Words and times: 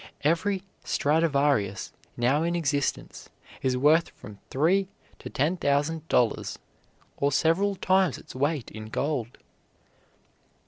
Every 0.21 0.63
"Stradivarius" 0.83 1.91
now 2.17 2.41
in 2.41 2.55
existence 2.55 3.29
is 3.61 3.77
worth 3.77 4.09
from 4.09 4.39
three 4.49 4.89
to 5.19 5.29
ten 5.29 5.57
thousand 5.57 6.07
dollars, 6.07 6.57
or 7.17 7.31
several 7.31 7.75
times 7.75 8.17
its 8.17 8.33
weight 8.33 8.71
in 8.71 8.85
gold. 8.87 9.37